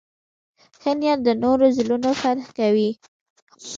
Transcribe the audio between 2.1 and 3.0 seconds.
فتح کوي.